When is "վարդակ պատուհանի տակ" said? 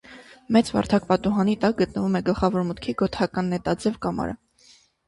0.75-1.77